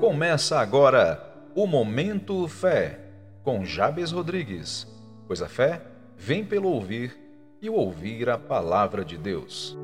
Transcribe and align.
Começa 0.00 0.58
agora 0.58 1.22
o 1.54 1.66
Momento 1.66 2.48
Fé, 2.48 3.00
com 3.42 3.66
Jabes 3.66 4.10
Rodrigues. 4.12 4.86
Pois 5.26 5.42
a 5.42 5.46
fé 5.46 5.82
vem 6.16 6.42
pelo 6.42 6.70
ouvir 6.70 7.14
e 7.60 7.68
ouvir 7.68 8.30
a 8.30 8.38
palavra 8.38 9.04
de 9.04 9.18
Deus. 9.18 9.78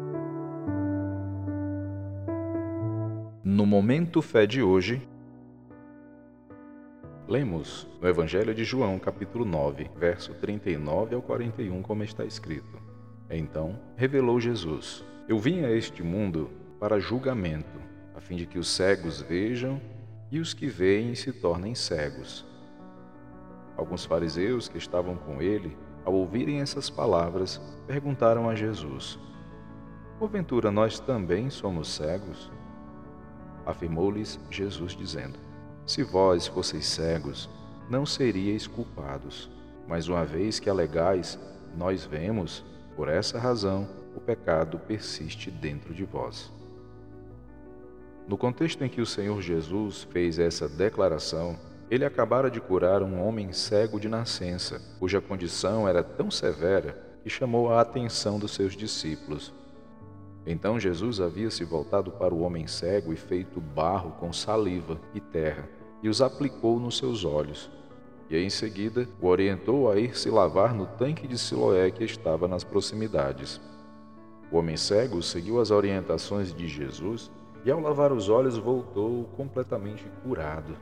No 3.44 3.66
Momento 3.66 4.22
Fé 4.22 4.46
de 4.46 4.62
hoje, 4.62 5.06
lemos 7.28 7.86
no 8.00 8.08
Evangelho 8.08 8.54
de 8.54 8.64
João, 8.64 8.98
capítulo 8.98 9.44
9, 9.44 9.90
verso 9.98 10.32
39 10.32 11.14
ao 11.14 11.20
41, 11.20 11.82
como 11.82 12.02
está 12.02 12.24
escrito. 12.24 12.80
Então 13.28 13.78
revelou 13.96 14.40
Jesus: 14.40 15.04
Eu 15.28 15.38
vim 15.38 15.62
a 15.66 15.70
este 15.70 16.02
mundo 16.02 16.48
para 16.80 16.98
julgamento, 16.98 17.78
a 18.14 18.20
fim 18.22 18.36
de 18.36 18.46
que 18.46 18.58
os 18.58 18.68
cegos 18.68 19.20
vejam 19.20 19.78
e 20.30 20.38
os 20.38 20.52
que 20.52 20.66
veem 20.66 21.14
se 21.14 21.32
tornem 21.32 21.74
cegos. 21.74 22.44
Alguns 23.76 24.04
fariseus 24.04 24.68
que 24.68 24.78
estavam 24.78 25.16
com 25.16 25.40
ele, 25.40 25.76
ao 26.04 26.14
ouvirem 26.14 26.60
essas 26.60 26.88
palavras, 26.88 27.60
perguntaram 27.86 28.48
a 28.48 28.54
Jesus: 28.54 29.18
Porventura 30.18 30.70
nós 30.70 30.98
também 30.98 31.50
somos 31.50 31.88
cegos? 31.88 32.50
Afirmou-lhes 33.66 34.40
Jesus, 34.50 34.96
dizendo: 34.96 35.38
Se 35.84 36.02
vós 36.02 36.46
fosseis 36.46 36.86
cegos, 36.86 37.50
não 37.90 38.06
seríeis 38.06 38.66
culpados. 38.66 39.50
Mas 39.86 40.08
uma 40.08 40.24
vez 40.24 40.58
que 40.58 40.68
alegais, 40.68 41.38
nós 41.76 42.04
vemos, 42.04 42.64
por 42.96 43.08
essa 43.08 43.38
razão, 43.38 43.88
o 44.16 44.20
pecado 44.20 44.78
persiste 44.78 45.50
dentro 45.50 45.94
de 45.94 46.04
vós. 46.04 46.50
No 48.28 48.36
contexto 48.36 48.82
em 48.82 48.88
que 48.88 49.00
o 49.00 49.06
Senhor 49.06 49.40
Jesus 49.40 50.02
fez 50.10 50.38
essa 50.38 50.68
declaração, 50.68 51.56
ele 51.88 52.04
acabara 52.04 52.50
de 52.50 52.60
curar 52.60 53.00
um 53.00 53.24
homem 53.24 53.52
cego 53.52 54.00
de 54.00 54.08
nascença, 54.08 54.82
cuja 54.98 55.20
condição 55.20 55.88
era 55.88 56.02
tão 56.02 56.28
severa 56.28 57.20
que 57.22 57.30
chamou 57.30 57.72
a 57.72 57.80
atenção 57.80 58.38
dos 58.38 58.52
seus 58.52 58.76
discípulos. 58.76 59.54
Então 60.44 60.78
Jesus 60.78 61.20
havia 61.20 61.50
se 61.50 61.64
voltado 61.64 62.10
para 62.10 62.34
o 62.34 62.40
homem 62.40 62.66
cego 62.66 63.12
e 63.12 63.16
feito 63.16 63.60
barro 63.60 64.12
com 64.18 64.32
saliva 64.32 65.00
e 65.14 65.20
terra, 65.20 65.68
e 66.02 66.08
os 66.08 66.20
aplicou 66.20 66.80
nos 66.80 66.98
seus 66.98 67.24
olhos. 67.24 67.70
E 68.28 68.36
em 68.36 68.50
seguida 68.50 69.08
o 69.20 69.28
orientou 69.28 69.88
a 69.88 69.96
ir 69.96 70.18
se 70.18 70.30
lavar 70.30 70.74
no 70.74 70.86
tanque 70.86 71.28
de 71.28 71.38
Siloé 71.38 71.92
que 71.92 72.02
estava 72.02 72.48
nas 72.48 72.64
proximidades. 72.64 73.60
O 74.50 74.58
homem 74.58 74.76
cego 74.76 75.22
seguiu 75.22 75.60
as 75.60 75.70
orientações 75.70 76.52
de 76.52 76.66
Jesus 76.66 77.30
e 77.66 77.70
ao 77.70 77.80
lavar 77.80 78.12
os 78.12 78.28
olhos 78.28 78.56
voltou 78.56 79.24
completamente 79.36 80.06
curado. 80.22 80.76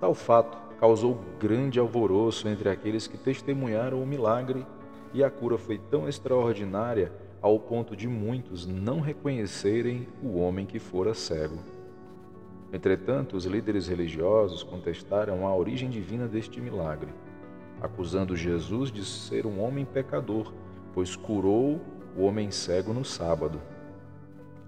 Tal 0.00 0.12
fato 0.12 0.58
causou 0.80 1.16
grande 1.38 1.78
alvoroço 1.78 2.48
entre 2.48 2.68
aqueles 2.68 3.06
que 3.06 3.16
testemunharam 3.16 4.02
o 4.02 4.06
milagre, 4.06 4.66
e 5.14 5.22
a 5.22 5.30
cura 5.30 5.56
foi 5.56 5.78
tão 5.78 6.08
extraordinária 6.08 7.12
ao 7.40 7.58
ponto 7.58 7.94
de 7.94 8.08
muitos 8.08 8.66
não 8.66 9.00
reconhecerem 9.00 10.08
o 10.20 10.38
homem 10.38 10.66
que 10.66 10.80
fora 10.80 11.14
cego. 11.14 11.58
Entretanto, 12.72 13.36
os 13.36 13.44
líderes 13.44 13.86
religiosos 13.86 14.64
contestaram 14.64 15.46
a 15.46 15.54
origem 15.54 15.88
divina 15.88 16.26
deste 16.26 16.60
milagre, 16.60 17.10
acusando 17.80 18.36
Jesus 18.36 18.90
de 18.90 19.04
ser 19.04 19.46
um 19.46 19.62
homem 19.62 19.84
pecador, 19.84 20.52
pois 20.92 21.14
curou 21.14 21.80
o 22.16 22.24
homem 22.24 22.50
cego 22.50 22.92
no 22.92 23.04
sábado. 23.04 23.60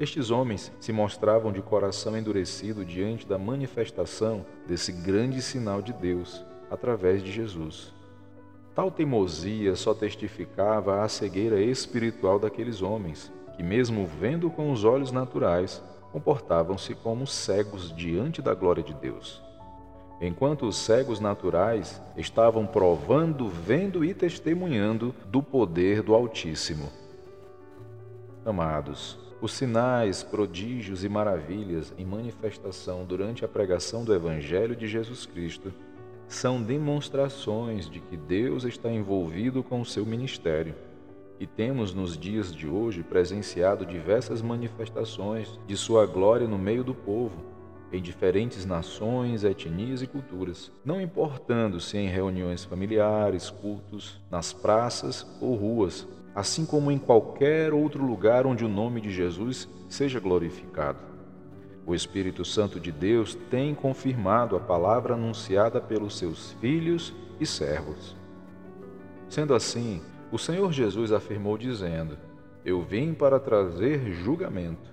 Estes 0.00 0.30
homens 0.30 0.72
se 0.80 0.94
mostravam 0.94 1.52
de 1.52 1.60
coração 1.60 2.16
endurecido 2.16 2.86
diante 2.86 3.26
da 3.26 3.36
manifestação 3.36 4.46
desse 4.66 4.90
grande 4.90 5.42
sinal 5.42 5.82
de 5.82 5.92
Deus 5.92 6.42
através 6.70 7.22
de 7.22 7.30
Jesus. 7.30 7.92
Tal 8.74 8.90
teimosia 8.90 9.76
só 9.76 9.92
testificava 9.92 11.02
a 11.02 11.08
cegueira 11.08 11.60
espiritual 11.60 12.38
daqueles 12.38 12.80
homens, 12.80 13.30
que, 13.54 13.62
mesmo 13.62 14.06
vendo 14.06 14.48
com 14.48 14.72
os 14.72 14.84
olhos 14.84 15.12
naturais, 15.12 15.82
comportavam-se 16.12 16.94
como 16.94 17.26
cegos 17.26 17.94
diante 17.94 18.40
da 18.40 18.54
glória 18.54 18.82
de 18.82 18.94
Deus. 18.94 19.42
Enquanto 20.18 20.66
os 20.66 20.76
cegos 20.78 21.20
naturais 21.20 22.00
estavam 22.16 22.66
provando, 22.66 23.50
vendo 23.50 24.02
e 24.02 24.14
testemunhando 24.14 25.14
do 25.26 25.42
poder 25.42 26.02
do 26.02 26.14
Altíssimo. 26.14 26.88
Amados, 28.46 29.29
os 29.40 29.52
sinais, 29.52 30.22
prodígios 30.22 31.02
e 31.02 31.08
maravilhas 31.08 31.94
em 31.96 32.04
manifestação 32.04 33.04
durante 33.04 33.44
a 33.44 33.48
pregação 33.48 34.04
do 34.04 34.14
Evangelho 34.14 34.76
de 34.76 34.86
Jesus 34.86 35.24
Cristo 35.24 35.72
são 36.28 36.62
demonstrações 36.62 37.88
de 37.88 38.00
que 38.00 38.16
Deus 38.16 38.64
está 38.64 38.90
envolvido 38.90 39.62
com 39.62 39.80
o 39.80 39.86
seu 39.86 40.04
ministério. 40.04 40.74
E 41.40 41.46
temos 41.46 41.94
nos 41.94 42.18
dias 42.18 42.54
de 42.54 42.68
hoje 42.68 43.02
presenciado 43.02 43.86
diversas 43.86 44.42
manifestações 44.42 45.58
de 45.66 45.74
sua 45.76 46.04
glória 46.04 46.46
no 46.46 46.58
meio 46.58 46.84
do 46.84 46.94
povo, 46.94 47.50
em 47.90 48.00
diferentes 48.00 48.66
nações, 48.66 49.42
etnias 49.42 50.02
e 50.02 50.06
culturas, 50.06 50.70
não 50.84 51.00
importando 51.00 51.80
se 51.80 51.96
em 51.96 52.08
reuniões 52.08 52.62
familiares, 52.62 53.50
cultos, 53.50 54.20
nas 54.30 54.52
praças 54.52 55.26
ou 55.40 55.56
ruas, 55.56 56.06
assim 56.34 56.64
como 56.64 56.90
em 56.90 56.98
qualquer 56.98 57.72
outro 57.72 58.04
lugar 58.04 58.46
onde 58.46 58.64
o 58.64 58.68
nome 58.68 59.00
de 59.00 59.10
Jesus 59.10 59.68
seja 59.88 60.20
glorificado. 60.20 60.98
O 61.86 61.94
Espírito 61.94 62.44
Santo 62.44 62.78
de 62.78 62.92
Deus 62.92 63.34
tem 63.50 63.74
confirmado 63.74 64.54
a 64.54 64.60
palavra 64.60 65.14
anunciada 65.14 65.80
pelos 65.80 66.16
seus 66.18 66.52
filhos 66.60 67.12
e 67.40 67.46
servos. 67.46 68.16
Sendo 69.28 69.54
assim, 69.54 70.00
o 70.30 70.38
Senhor 70.38 70.72
Jesus 70.72 71.10
afirmou 71.10 71.58
dizendo: 71.58 72.16
Eu 72.64 72.82
vim 72.82 73.12
para 73.12 73.40
trazer 73.40 74.12
julgamento. 74.12 74.90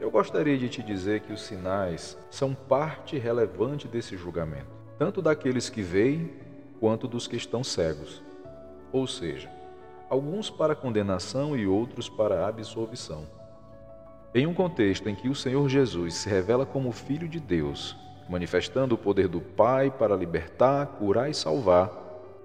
Eu 0.00 0.10
gostaria 0.10 0.56
de 0.56 0.68
te 0.68 0.82
dizer 0.82 1.20
que 1.20 1.32
os 1.32 1.42
sinais 1.42 2.16
são 2.30 2.54
parte 2.54 3.18
relevante 3.18 3.88
desse 3.88 4.16
julgamento, 4.16 4.70
tanto 4.98 5.20
daqueles 5.20 5.68
que 5.68 5.82
veem 5.82 6.32
quanto 6.80 7.08
dos 7.08 7.26
que 7.26 7.36
estão 7.36 7.64
cegos. 7.64 8.22
Ou 8.92 9.06
seja, 9.06 9.50
alguns 10.08 10.48
para 10.48 10.74
condenação 10.74 11.56
e 11.56 11.66
outros 11.66 12.08
para 12.08 12.46
absolvição. 12.46 13.26
Em 14.34 14.46
um 14.46 14.54
contexto 14.54 15.08
em 15.08 15.14
que 15.14 15.28
o 15.28 15.34
Senhor 15.34 15.68
Jesus 15.68 16.14
se 16.14 16.28
revela 16.28 16.64
como 16.64 16.92
Filho 16.92 17.28
de 17.28 17.40
Deus, 17.40 17.96
manifestando 18.28 18.94
o 18.94 18.98
poder 18.98 19.28
do 19.28 19.40
Pai 19.40 19.90
para 19.90 20.16
libertar, 20.16 20.86
curar 20.98 21.30
e 21.30 21.34
salvar, 21.34 21.90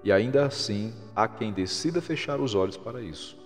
e 0.02 0.12
ainda 0.12 0.46
assim 0.46 0.92
há 1.14 1.26
quem 1.26 1.52
decida 1.52 2.00
fechar 2.00 2.40
os 2.40 2.54
olhos 2.54 2.76
para 2.76 3.00
isso. 3.00 3.38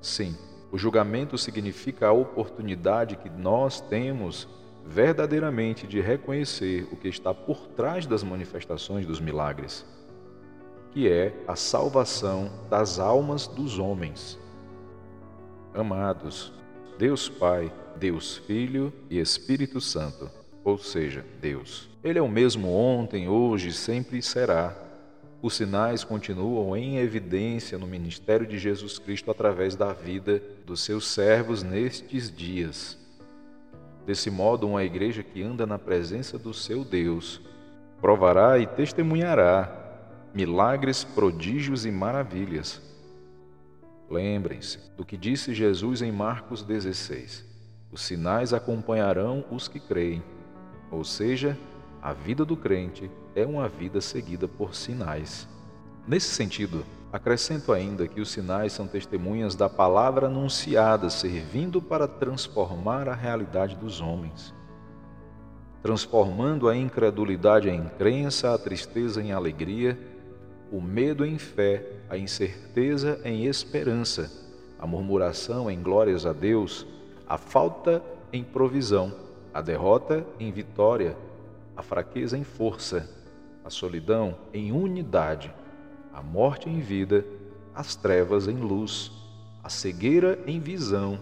Sim, 0.00 0.36
o 0.70 0.78
julgamento 0.78 1.36
significa 1.38 2.08
a 2.08 2.12
oportunidade 2.12 3.16
que 3.16 3.30
nós 3.30 3.80
temos 3.80 4.48
verdadeiramente 4.84 5.86
de 5.86 6.00
reconhecer 6.00 6.88
o 6.90 6.96
que 6.96 7.08
está 7.08 7.34
por 7.34 7.66
trás 7.68 8.06
das 8.06 8.22
manifestações 8.22 9.06
dos 9.06 9.20
milagres 9.20 9.84
que 10.92 11.08
é 11.08 11.32
a 11.46 11.54
salvação 11.54 12.50
das 12.70 12.98
almas 12.98 13.46
dos 13.46 13.78
homens. 13.78 14.38
Amados, 15.74 16.52
Deus 16.98 17.28
Pai, 17.28 17.72
Deus 17.96 18.36
Filho 18.38 18.92
e 19.10 19.18
Espírito 19.18 19.80
Santo, 19.80 20.30
ou 20.64 20.78
seja, 20.78 21.24
Deus. 21.40 21.88
Ele 22.02 22.18
é 22.18 22.22
o 22.22 22.28
mesmo 22.28 22.72
ontem, 22.72 23.28
hoje, 23.28 23.72
sempre 23.72 24.20
será. 24.22 24.76
Os 25.40 25.54
sinais 25.54 26.02
continuam 26.02 26.76
em 26.76 26.98
evidência 26.98 27.78
no 27.78 27.86
ministério 27.86 28.46
de 28.46 28.58
Jesus 28.58 28.98
Cristo 28.98 29.30
através 29.30 29.76
da 29.76 29.92
vida 29.92 30.42
dos 30.66 30.80
seus 30.80 31.06
servos 31.06 31.62
nestes 31.62 32.34
dias. 32.34 32.98
Desse 34.04 34.30
modo, 34.30 34.66
uma 34.66 34.82
igreja 34.82 35.22
que 35.22 35.42
anda 35.42 35.66
na 35.66 35.78
presença 35.78 36.38
do 36.38 36.52
seu 36.52 36.84
Deus 36.84 37.40
provará 38.00 38.58
e 38.58 38.66
testemunhará 38.66 39.87
milagres, 40.34 41.04
prodígios 41.04 41.84
e 41.86 41.90
maravilhas. 41.90 42.80
Lembrem-se 44.10 44.78
do 44.96 45.04
que 45.04 45.16
disse 45.16 45.54
Jesus 45.54 46.02
em 46.02 46.12
Marcos 46.12 46.62
16: 46.62 47.44
Os 47.92 48.00
sinais 48.00 48.52
acompanharão 48.52 49.44
os 49.50 49.68
que 49.68 49.80
creem. 49.80 50.22
Ou 50.90 51.04
seja, 51.04 51.58
a 52.02 52.12
vida 52.12 52.44
do 52.44 52.56
crente 52.56 53.10
é 53.34 53.44
uma 53.44 53.68
vida 53.68 54.00
seguida 54.00 54.48
por 54.48 54.74
sinais. 54.74 55.46
Nesse 56.06 56.28
sentido, 56.28 56.84
acrescento 57.12 57.72
ainda 57.72 58.08
que 58.08 58.20
os 58.20 58.30
sinais 58.30 58.72
são 58.72 58.86
testemunhas 58.86 59.54
da 59.54 59.68
palavra 59.68 60.26
anunciada, 60.26 61.10
servindo 61.10 61.82
para 61.82 62.08
transformar 62.08 63.08
a 63.08 63.14
realidade 63.14 63.76
dos 63.76 64.00
homens 64.00 64.54
transformando 65.82 66.68
a 66.68 66.76
incredulidade 66.76 67.68
em 67.68 67.84
crença, 67.96 68.52
a 68.52 68.58
tristeza 68.58 69.22
em 69.22 69.32
alegria 69.32 69.98
o 70.70 70.80
medo 70.80 71.24
em 71.24 71.38
fé, 71.38 71.84
a 72.08 72.16
incerteza 72.16 73.20
em 73.24 73.46
esperança, 73.46 74.30
a 74.78 74.86
murmuração 74.86 75.70
em 75.70 75.82
glórias 75.82 76.26
a 76.26 76.32
Deus, 76.32 76.86
a 77.26 77.36
falta 77.36 78.02
em 78.32 78.44
provisão 78.44 79.28
a 79.58 79.60
derrota 79.60 80.24
em 80.38 80.52
vitória, 80.52 81.16
a 81.76 81.82
fraqueza 81.82 82.38
em 82.38 82.44
força, 82.44 83.10
a 83.64 83.70
solidão 83.70 84.38
em 84.54 84.70
unidade, 84.70 85.52
a 86.14 86.22
morte 86.22 86.68
em 86.68 86.78
vida, 86.78 87.26
as 87.74 87.96
trevas 87.96 88.46
em 88.46 88.54
luz, 88.54 89.10
a 89.60 89.68
cegueira 89.68 90.38
em 90.46 90.60
visão, 90.60 91.18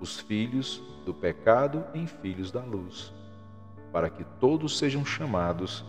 os 0.00 0.18
filhos 0.18 0.82
do 1.04 1.12
pecado 1.12 1.84
em 1.92 2.06
filhos 2.06 2.50
da 2.50 2.62
luz, 2.62 3.12
para 3.92 4.08
que 4.08 4.24
todos 4.40 4.78
sejam 4.78 5.04
chamados 5.04 5.84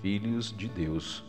filhos 0.00 0.50
de 0.50 0.66
Deus. 0.66 1.22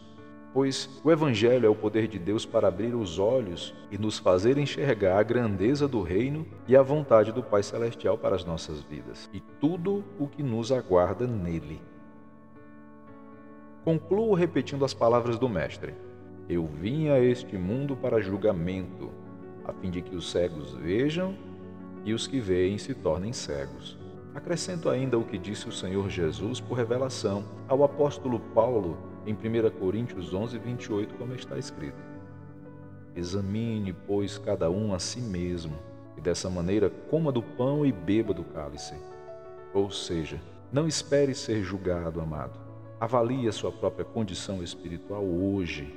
Pois 0.57 0.89
o 1.03 1.11
Evangelho 1.11 1.67
é 1.67 1.69
o 1.69 1.75
poder 1.75 2.07
de 2.07 2.17
Deus 2.17 2.43
para 2.43 2.67
abrir 2.67 2.95
os 2.95 3.19
olhos 3.19 3.75
e 3.91 3.97
nos 3.99 4.17
fazer 4.17 4.57
enxergar 4.57 5.19
a 5.19 5.21
grandeza 5.21 5.87
do 5.87 6.01
Reino 6.01 6.47
e 6.67 6.75
a 6.75 6.81
vontade 6.81 7.31
do 7.31 7.43
Pai 7.43 7.61
Celestial 7.61 8.17
para 8.17 8.35
as 8.35 8.43
nossas 8.43 8.81
vidas 8.81 9.29
e 9.31 9.39
tudo 9.39 10.03
o 10.17 10.27
que 10.27 10.41
nos 10.41 10.71
aguarda 10.71 11.27
nele. 11.27 11.79
Concluo 13.85 14.33
repetindo 14.33 14.83
as 14.83 14.95
palavras 14.95 15.37
do 15.37 15.47
Mestre: 15.47 15.93
Eu 16.49 16.65
vim 16.65 17.09
a 17.09 17.19
este 17.19 17.55
mundo 17.55 17.95
para 17.95 18.19
julgamento, 18.19 19.11
a 19.63 19.71
fim 19.71 19.91
de 19.91 20.01
que 20.01 20.15
os 20.15 20.31
cegos 20.31 20.73
vejam 20.73 21.37
e 22.03 22.15
os 22.15 22.25
que 22.25 22.39
veem 22.39 22.79
se 22.79 22.95
tornem 22.95 23.31
cegos. 23.31 23.95
Acrescento 24.33 24.89
ainda 24.89 25.19
o 25.19 25.23
que 25.23 25.37
disse 25.37 25.69
o 25.69 25.71
Senhor 25.71 26.09
Jesus 26.09 26.59
por 26.59 26.79
revelação 26.79 27.45
ao 27.67 27.83
apóstolo 27.83 28.39
Paulo 28.55 28.97
em 29.27 29.33
1 29.33 29.69
Coríntios 29.77 30.33
11, 30.33 30.57
28, 30.57 31.15
como 31.15 31.33
está 31.33 31.57
escrito: 31.57 32.01
Examine, 33.13 33.91
pois, 33.91 34.37
cada 34.37 34.69
um 34.71 34.93
a 34.93 34.99
si 34.99 35.19
mesmo, 35.19 35.77
e 36.15 36.21
dessa 36.21 36.49
maneira 36.49 36.89
coma 36.89 37.31
do 37.31 37.43
pão 37.43 37.85
e 37.85 37.91
beba 37.91 38.33
do 38.33 38.45
cálice. 38.45 38.95
Ou 39.73 39.91
seja, 39.91 40.39
não 40.71 40.87
espere 40.87 41.35
ser 41.35 41.61
julgado, 41.61 42.21
amado. 42.21 42.57
Avalie 42.99 43.47
a 43.47 43.51
sua 43.51 43.71
própria 43.71 44.05
condição 44.05 44.63
espiritual 44.63 45.23
hoje 45.23 45.93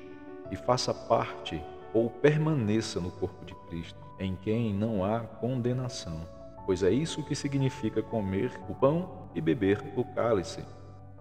e 0.50 0.56
faça 0.56 0.92
parte 0.92 1.62
ou 1.94 2.10
permaneça 2.10 3.00
no 3.00 3.10
corpo 3.12 3.44
de 3.44 3.54
Cristo, 3.68 3.98
em 4.18 4.36
quem 4.36 4.74
não 4.74 5.04
há 5.04 5.20
condenação, 5.20 6.26
pois 6.66 6.82
é 6.82 6.90
isso 6.90 7.24
que 7.24 7.34
significa 7.34 8.02
comer 8.02 8.52
o 8.68 8.74
pão 8.74 9.28
e 9.34 9.40
beber 9.40 9.82
o 9.96 10.04
cálice, 10.04 10.62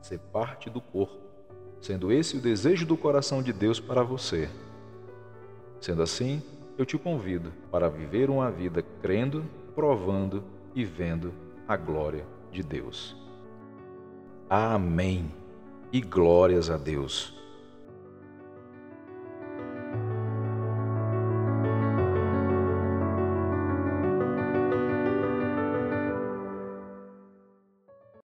ser 0.02 0.20
parte 0.20 0.70
do 0.70 0.82
corpo 0.82 1.29
sendo 1.82 2.12
esse 2.12 2.38
o 2.38 2.42
desejo 2.42 2.86
do 2.86 2.98
coração 2.98 3.42
de 3.42 3.54
Deus 3.54 3.80
para 3.80 4.04
você. 4.04 4.50
Sendo 5.80 6.02
assim, 6.02 6.42
eu 6.78 6.86
te 6.86 6.98
convido 6.98 7.52
para 7.72 7.90
viver 7.90 8.30
uma 8.30 8.52
vida 8.52 8.84
crendo, 9.02 9.46
provando 9.74 10.44
e 10.76 10.84
vendo 10.84 11.34
a 11.68 11.78
glória 11.78 12.26
de 12.52 12.64
Deus. 12.64 13.16
Amém. 14.50 15.32
E 15.92 16.02
glórias 16.02 16.70
a 16.70 16.78
Deus. 16.78 17.39